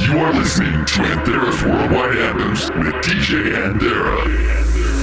[0.00, 4.93] You are listening to Anthera's Worldwide Anthems with DJ Anthera.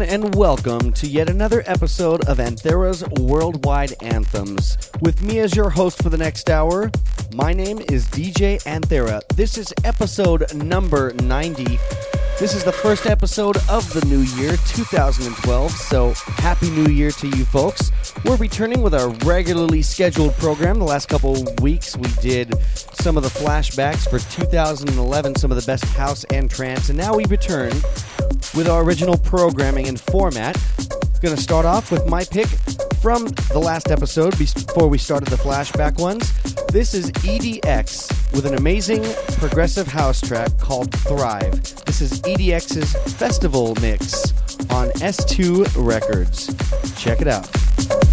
[0.00, 4.76] Everyone, and welcome to yet another episode of Anthera's Worldwide Anthems.
[5.00, 6.90] With me as your host for the next hour,
[7.34, 9.26] my name is DJ Anthera.
[9.34, 11.64] This is episode number 90.
[12.38, 17.26] This is the first episode of the new year, 2012, so happy new year to
[17.28, 17.90] you folks.
[18.24, 20.78] We're returning with our regularly scheduled program.
[20.78, 25.66] The last couple weeks, we did some of the flashbacks for 2011, some of the
[25.66, 27.72] best house and trance, and now we return
[28.54, 30.56] with our original programming and format.
[31.20, 32.46] Going to start off with my pick
[33.00, 36.32] from the last episode before we started the flashback ones.
[36.66, 39.02] This is EDX with an amazing
[39.38, 41.62] progressive house track called Thrive.
[41.84, 44.32] This is EDX's festival mix
[44.70, 46.54] on S2 Records.
[46.96, 48.07] Check it out.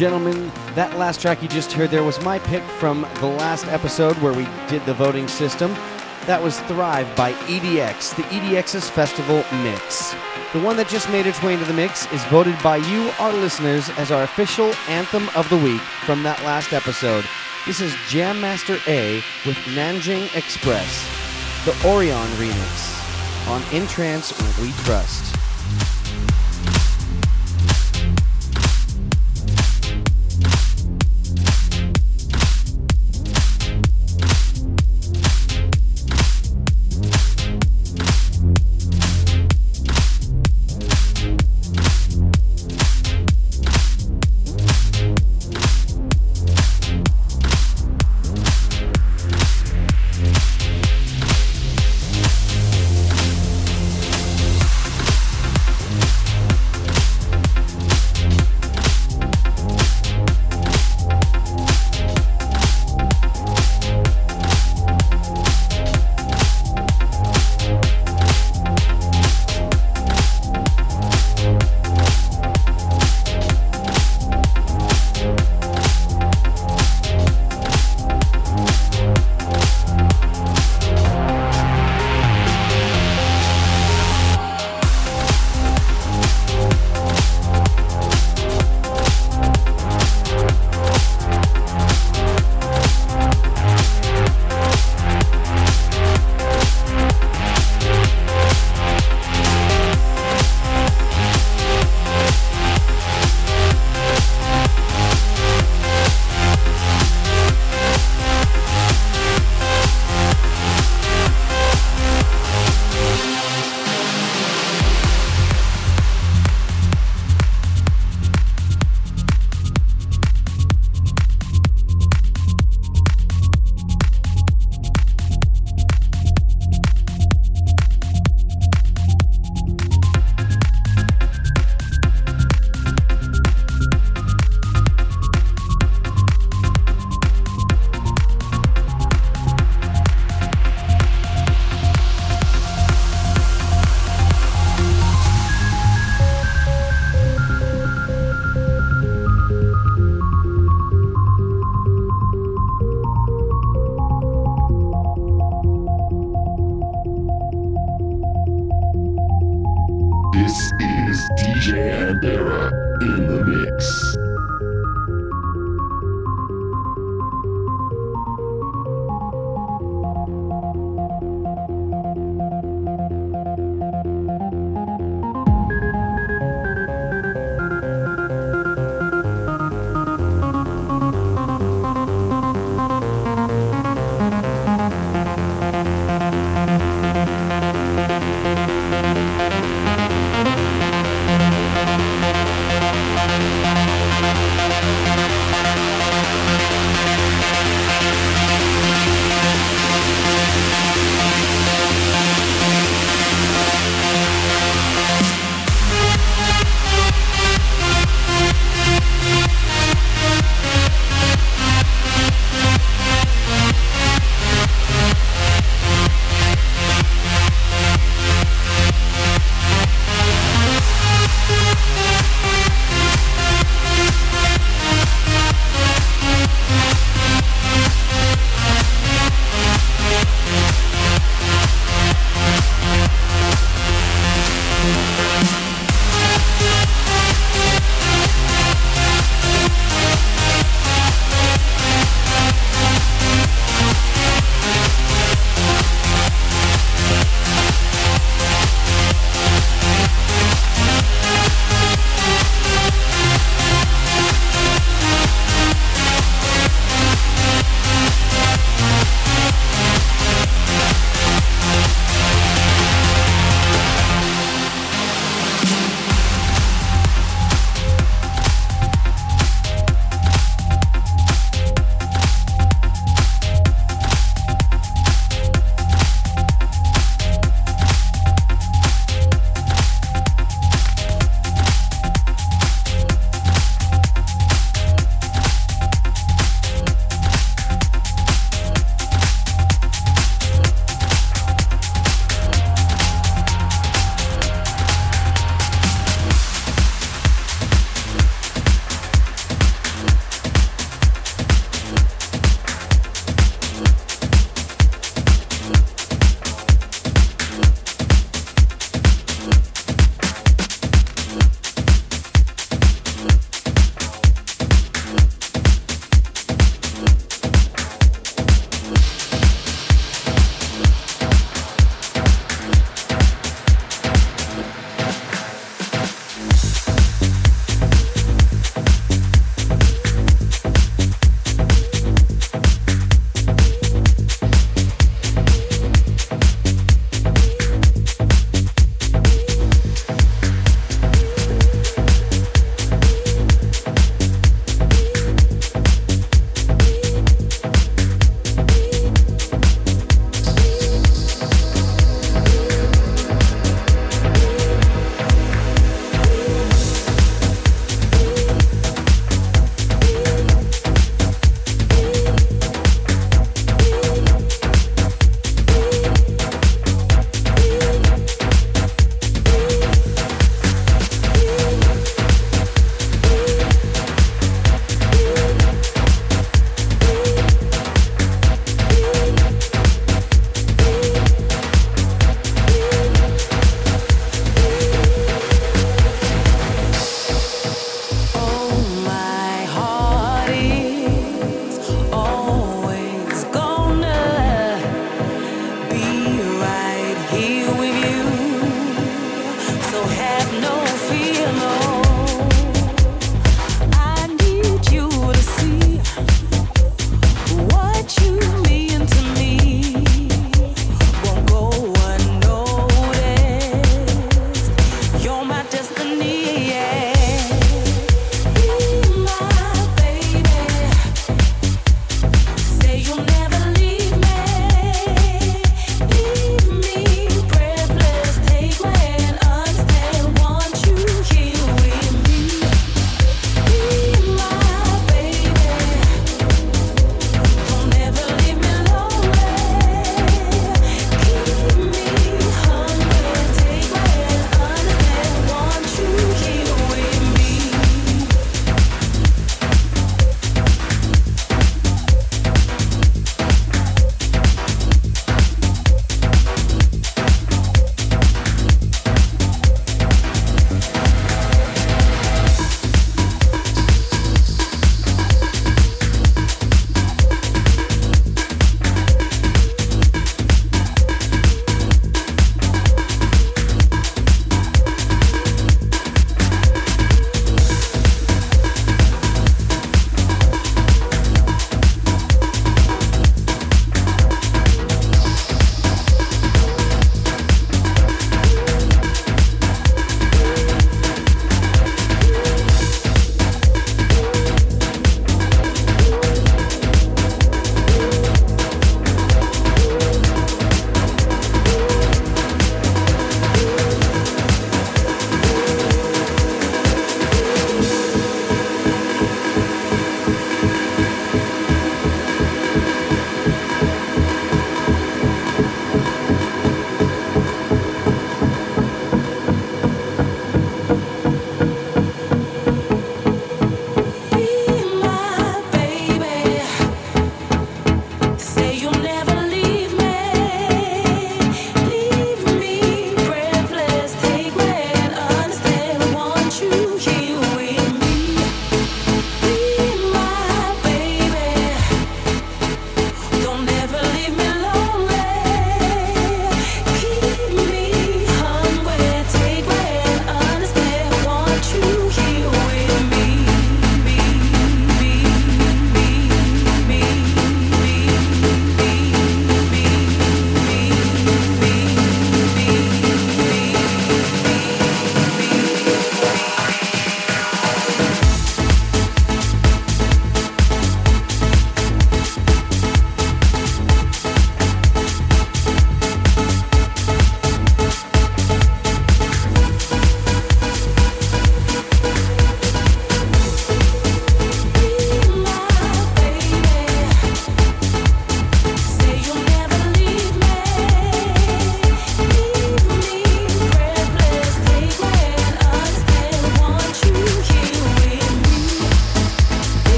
[0.00, 4.16] Gentlemen, that last track you just heard there was my pick from the last episode
[4.22, 5.70] where we did the voting system.
[6.24, 10.14] That was Thrive by EDX, the EDX's festival mix.
[10.54, 13.30] The one that just made its way into the mix is voted by you, our
[13.30, 17.26] listeners, as our official anthem of the week from that last episode.
[17.66, 21.04] This is Jam Master A with Nanjing Express,
[21.66, 24.32] the Orion remix on In Trance
[24.62, 25.29] We Trust.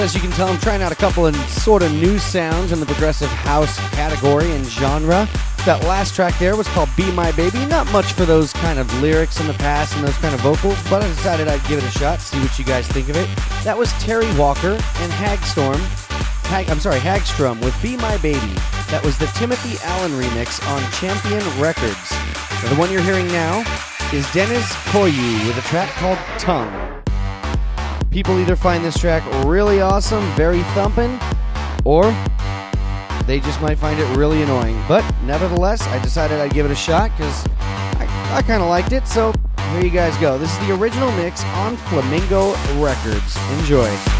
[0.00, 2.80] As you can tell, I'm trying out a couple of sort of new sounds in
[2.80, 5.28] the progressive house category and genre.
[5.66, 7.66] That last track there was called Be My Baby.
[7.66, 10.82] Not much for those kind of lyrics in the past and those kind of vocals,
[10.88, 13.28] but I decided I'd give it a shot, see what you guys think of it.
[13.62, 15.78] That was Terry Walker and Hagstorm.
[16.46, 18.54] Hag, I'm sorry, Hagstrom with Be My Baby.
[18.88, 22.08] That was the Timothy Allen remix on Champion Records.
[22.70, 23.60] The one you're hearing now
[24.14, 26.89] is Dennis Koyu with a track called Tongue.
[28.10, 31.18] People either find this track really awesome, very thumping,
[31.84, 32.04] or
[33.24, 34.82] they just might find it really annoying.
[34.88, 37.46] But nevertheless, I decided I'd give it a shot because
[38.00, 39.06] I, I kind of liked it.
[39.06, 39.32] So
[39.72, 40.38] here you guys go.
[40.38, 43.36] This is the original mix on Flamingo Records.
[43.60, 44.19] Enjoy.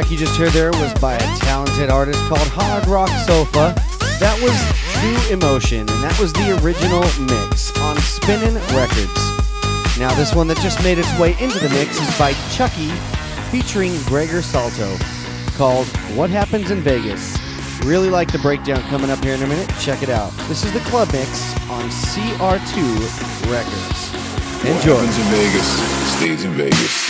[0.00, 3.74] Track you just heard there was by a talented artist called Hard Rock Sofa.
[4.16, 4.56] That was
[4.96, 9.20] True Emotion, and that was the original mix on Spinnin' Records.
[10.00, 12.88] Now, this one that just made its way into the mix is by Chuckie
[13.52, 14.96] featuring Gregor Salto
[15.52, 15.86] called
[16.16, 17.36] What Happens in Vegas.
[17.84, 19.68] Really like the breakdown coming up here in a minute.
[19.80, 20.32] Check it out.
[20.48, 24.00] This is the club mix on CR2 Records.
[24.64, 24.96] Enjoy.
[24.96, 25.68] What happens in Vegas
[26.16, 27.09] stays in Vegas.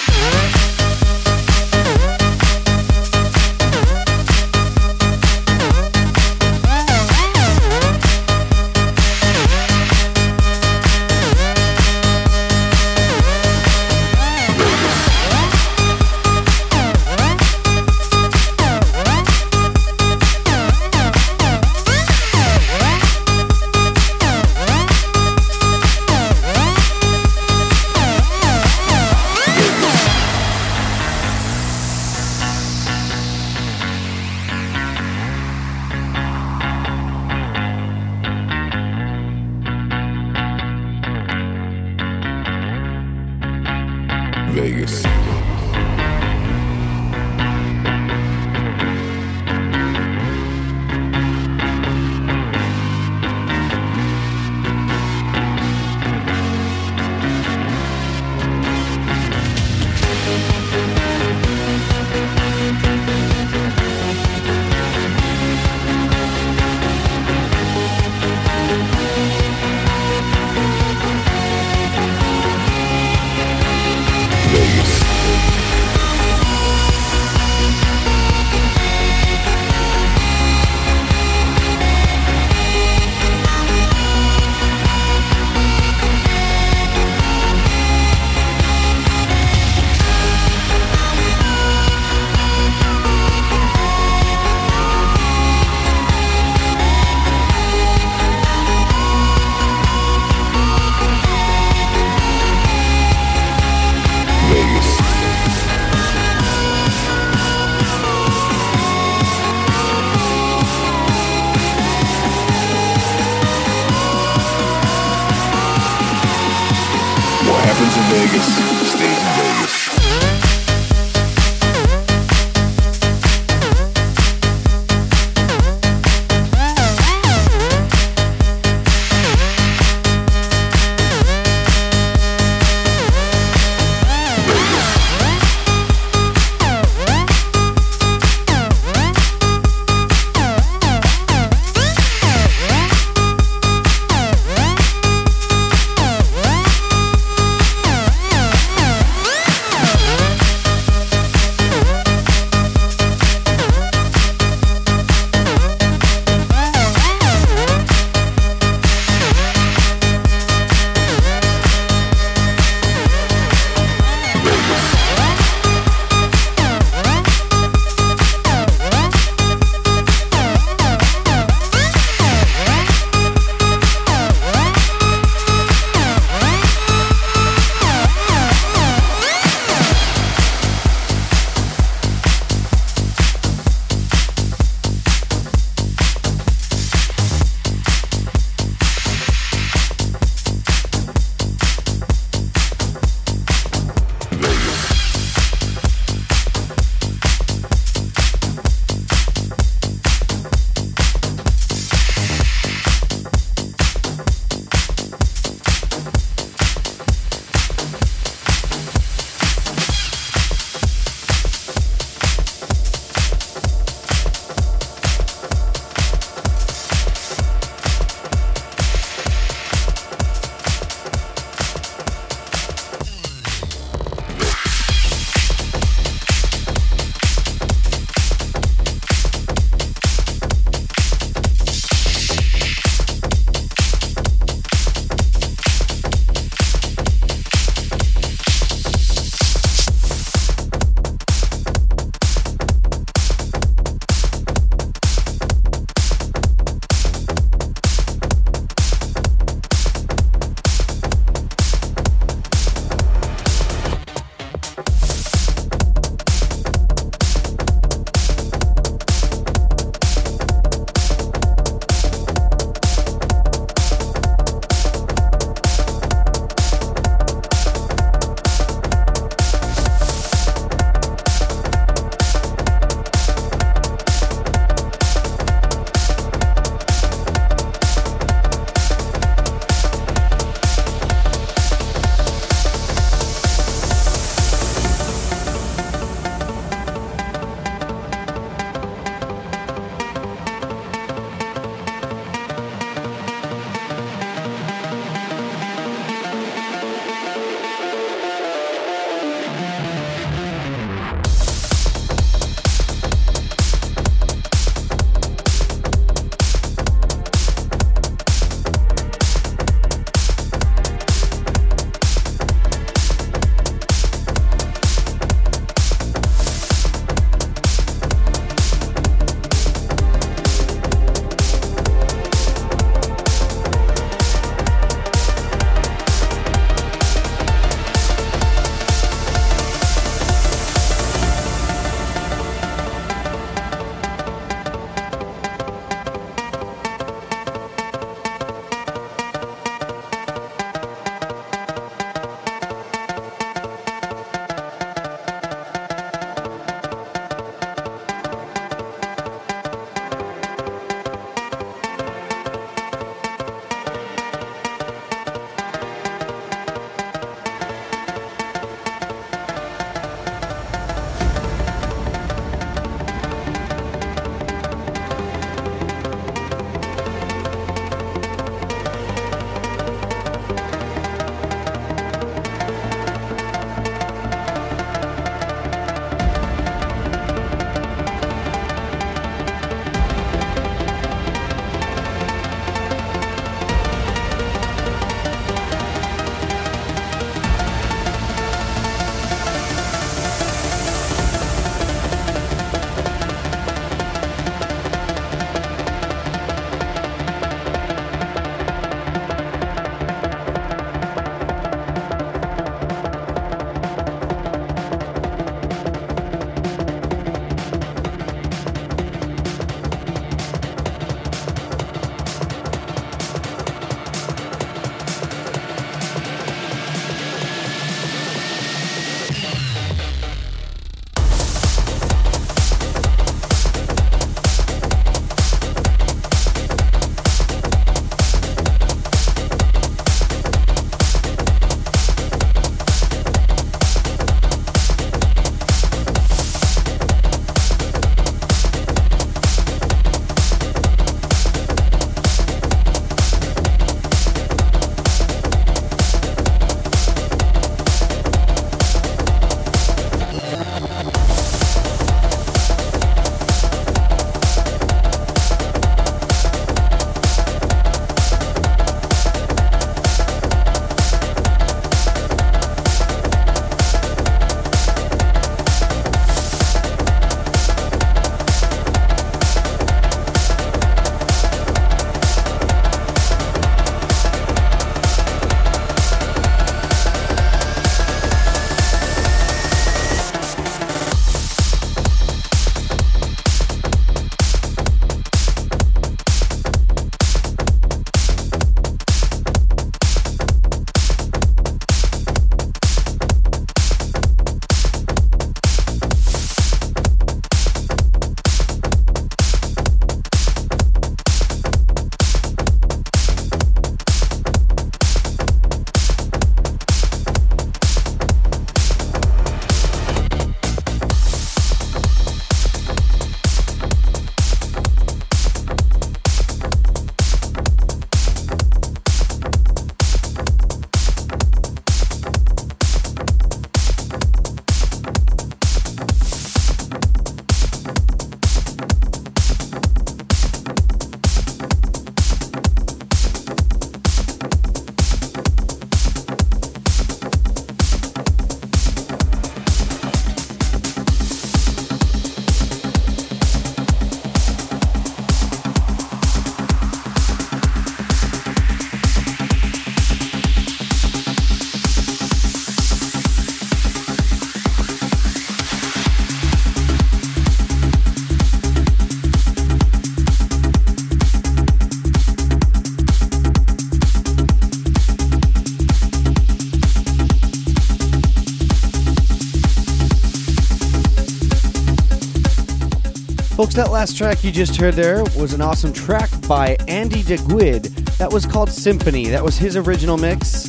[573.71, 577.85] Folks, that last track you just heard there was an awesome track by Andy Duguid.
[578.19, 579.29] That was called Symphony.
[579.29, 580.69] That was his original mix.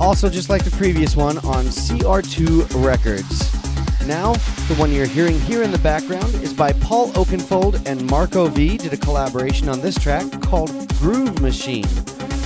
[0.00, 3.52] Also, just like the previous one, on CR2 Records.
[4.06, 4.32] Now,
[4.66, 8.78] the one you're hearing here in the background is by Paul Oakenfold and Marco V.
[8.78, 11.86] Did a collaboration on this track called Groove Machine.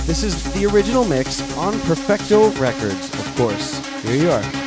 [0.05, 4.03] This is the original mix on Perfecto Records, of course.
[4.03, 4.62] Here you are.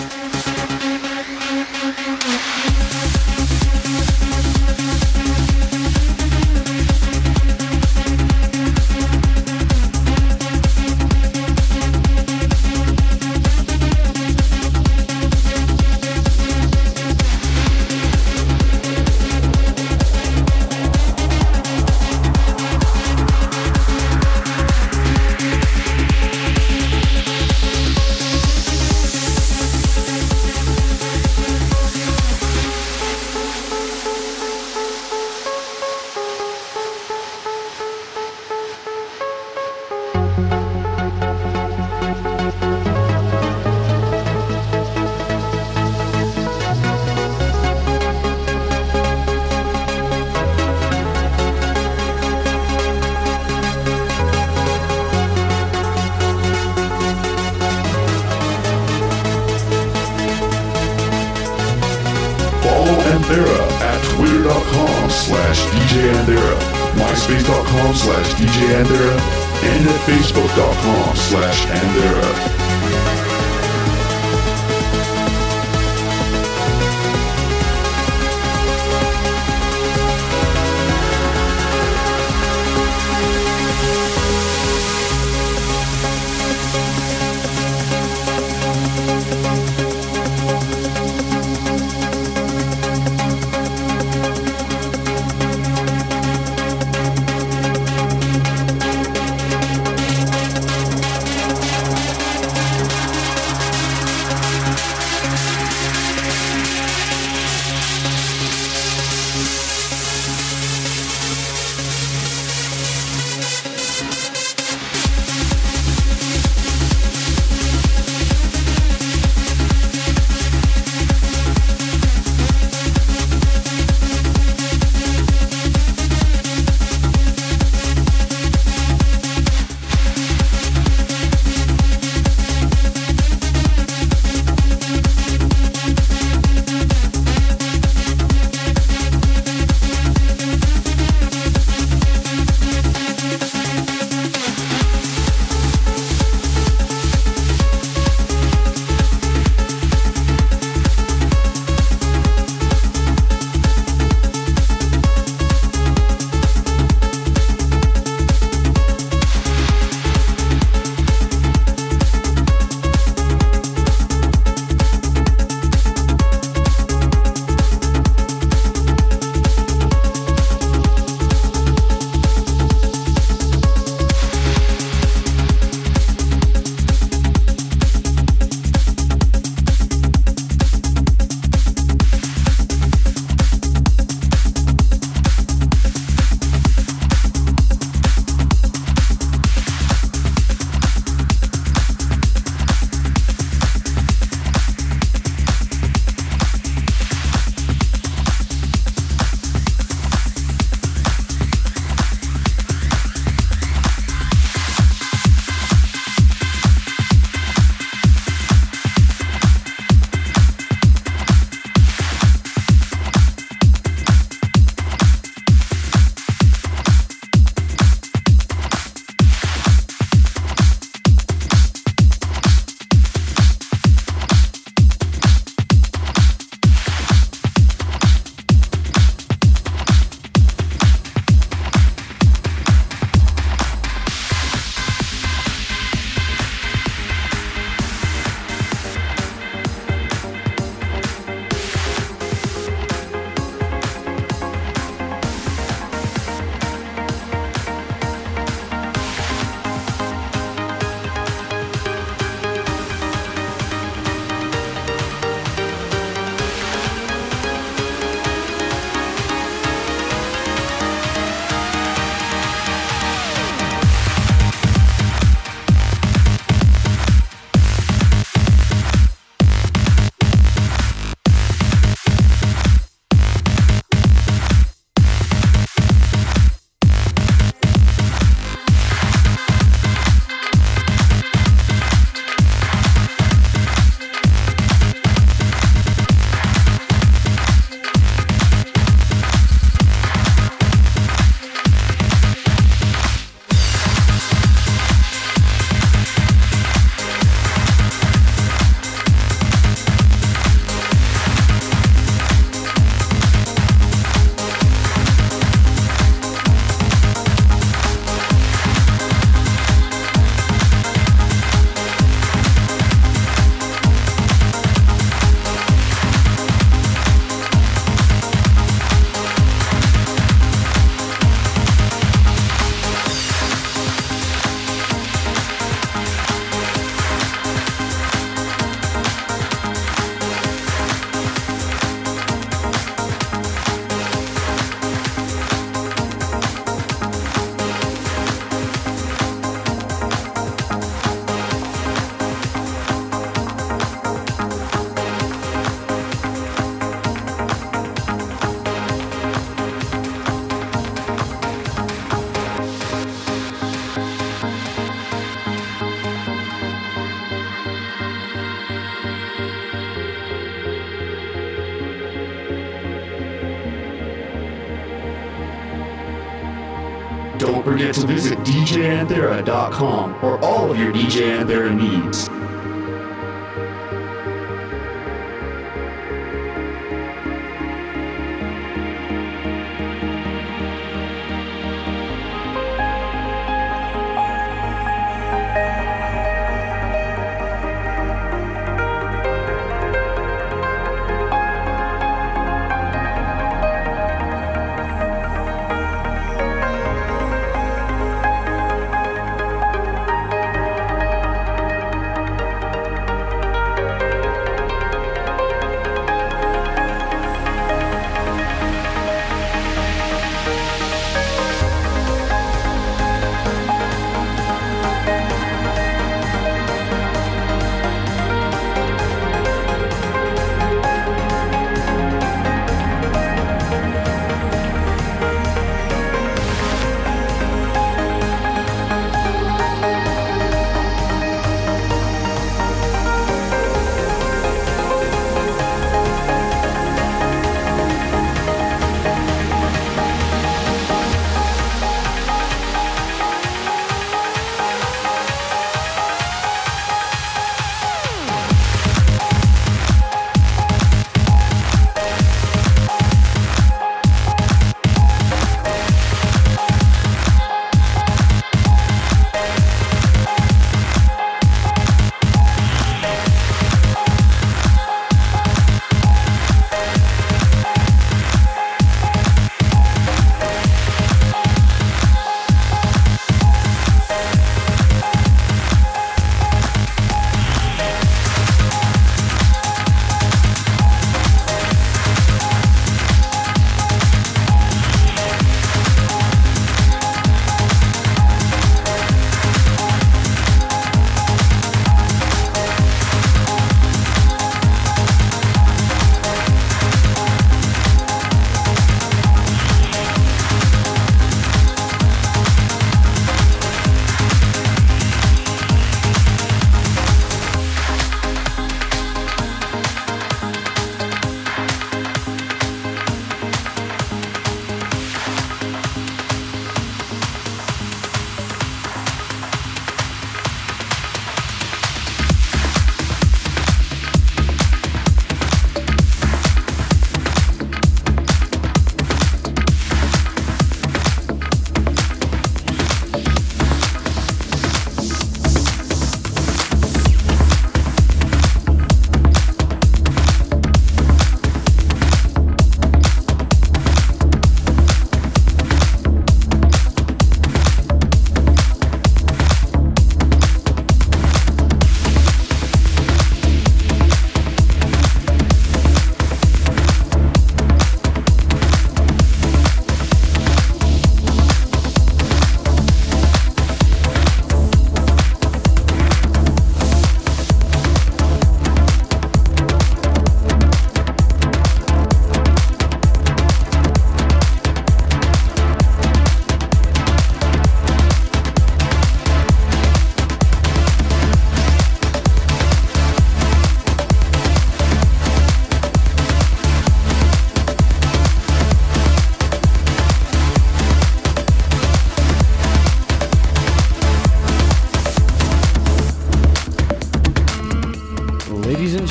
[369.07, 372.36] djanthera.com for all of your DJ Anthera needs.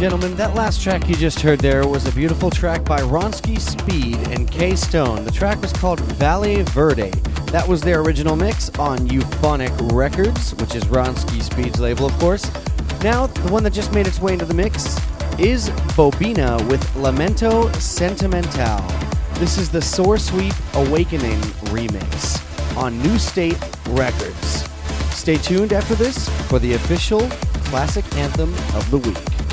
[0.05, 4.15] Gentlemen, that last track you just heard there was a beautiful track by Ronski Speed
[4.27, 5.25] and K Stone.
[5.25, 7.09] The track was called Valley Verde.
[7.47, 12.45] That was their original mix on Euphonic Records, which is Ronski Speed's label, of course.
[13.01, 14.95] Now, the one that just made its way into the mix
[15.39, 18.87] is Bobina with Lamento Sentimental.
[19.39, 21.39] This is the Soar Sweep Awakening
[21.73, 24.69] remix on New State Records.
[25.15, 27.27] Stay tuned after this for the official
[27.71, 29.44] classic anthem of the week.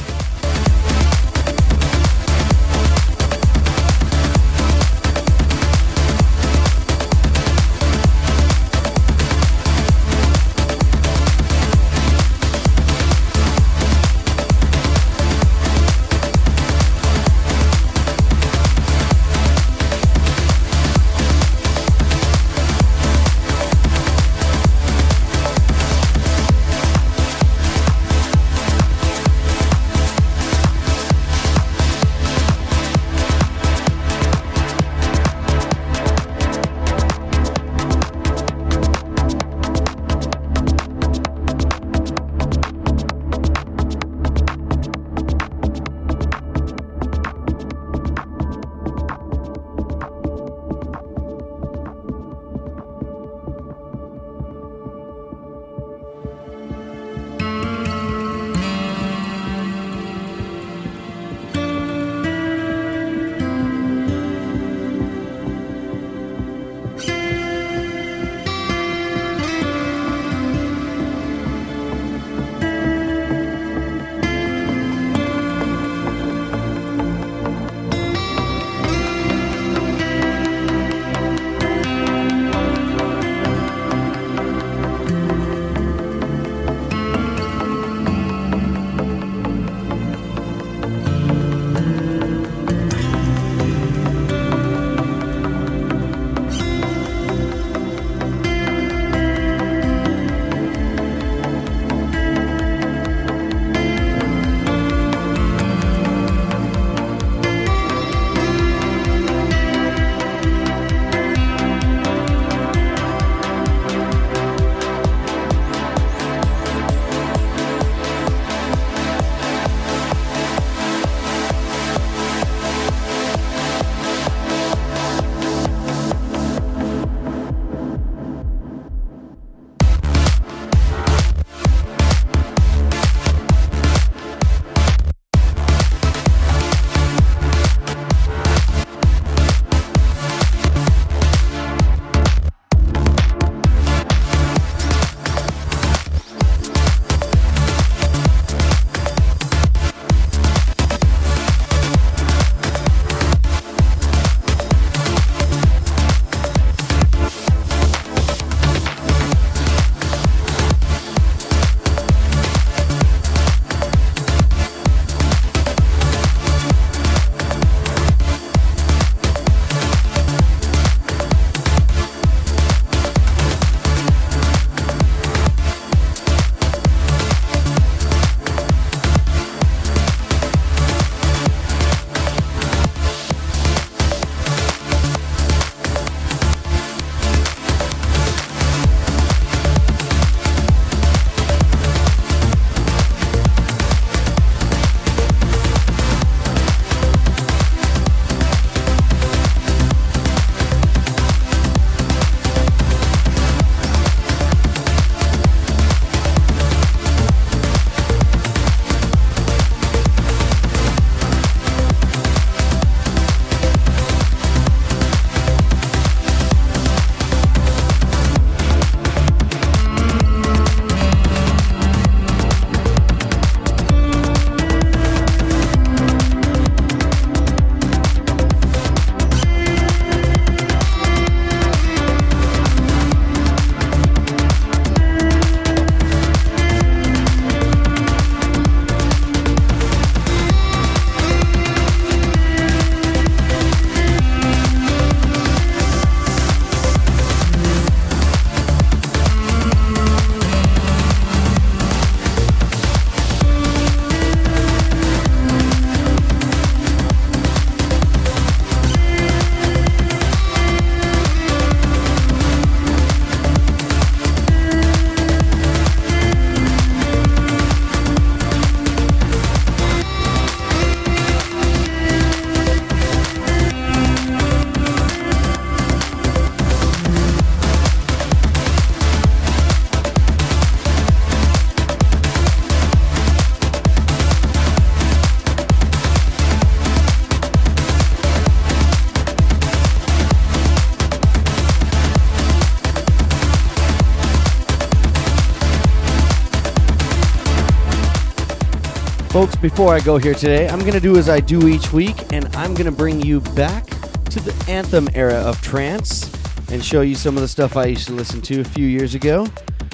[299.43, 302.33] Folks, before I go here today, I'm going to do as I do each week,
[302.33, 303.87] and I'm going to bring you back
[304.27, 306.33] to the anthem era of trance
[306.71, 309.17] and show you some of the stuff I used to listen to a few years
[309.17, 309.49] ago.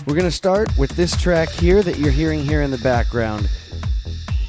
[0.07, 3.49] We're going to start with this track here that you're hearing here in the background.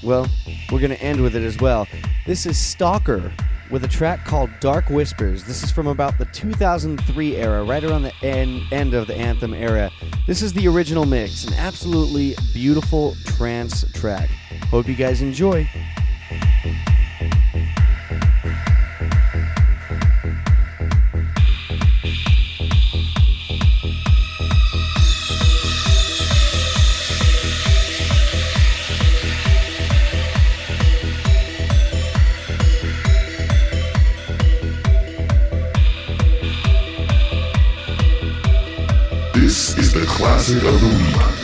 [0.03, 0.27] Well,
[0.69, 1.87] we're going to end with it as well.
[2.25, 3.31] This is Stalker
[3.71, 5.45] with a track called Dark Whispers.
[5.45, 9.53] This is from about the 2003 era, right around the end, end of the Anthem
[9.53, 9.91] era.
[10.27, 14.29] This is the original mix, an absolutely beautiful trance track.
[14.69, 15.67] Hope you guys enjoy.
[39.33, 41.38] This is the classic of the week.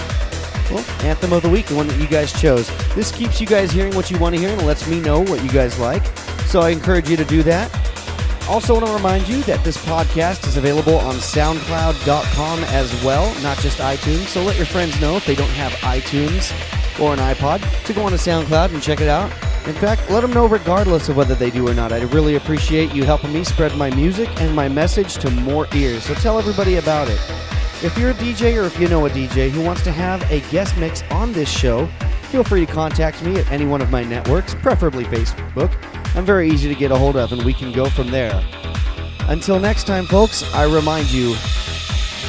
[0.75, 2.69] well, anthem of the week, the one that you guys chose.
[2.97, 5.41] This keeps you guys hearing what you want to hear and lets me know what
[5.41, 6.05] you guys like.
[6.49, 7.88] So I encourage you to do that.
[8.49, 13.59] Also, want to remind you that this podcast is available on SoundCloud.com as well, not
[13.59, 14.27] just iTunes.
[14.29, 16.51] So let your friends know if they don't have iTunes
[16.99, 19.31] or an iPod to go on to SoundCloud and check it out.
[19.69, 21.93] In fact, let them know regardless of whether they do or not.
[21.93, 26.05] I'd really appreciate you helping me spread my music and my message to more ears.
[26.05, 27.21] So tell everybody about it.
[27.85, 30.41] If you're a DJ or if you know a DJ who wants to have a
[30.51, 31.87] guest mix on this show,
[32.31, 35.71] feel free to contact me at any one of my networks, preferably Facebook.
[36.19, 38.45] I'm very easy to get a hold of, and we can go from there.
[39.29, 41.37] Until next time, folks, I remind you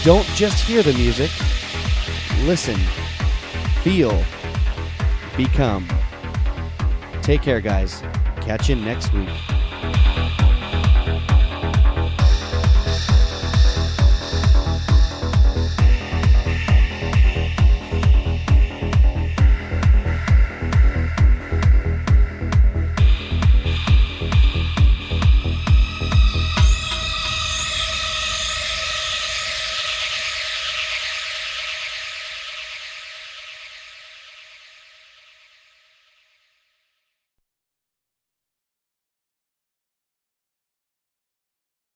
[0.03, 1.31] don't just hear the music,
[2.43, 2.75] listen,
[3.81, 4.23] feel,
[5.35, 5.87] become.
[7.23, 8.03] Take care, guys.
[8.41, 9.27] Catch you next week.